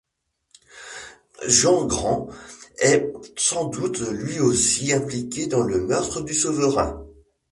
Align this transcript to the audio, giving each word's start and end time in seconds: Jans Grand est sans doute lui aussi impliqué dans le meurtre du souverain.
Jans 1.45 1.85
Grand 1.85 2.27
est 2.79 3.13
sans 3.37 3.65
doute 3.67 3.99
lui 3.99 4.39
aussi 4.39 4.91
impliqué 4.93 5.45
dans 5.45 5.61
le 5.61 5.85
meurtre 5.85 6.21
du 6.21 6.33
souverain. 6.33 7.05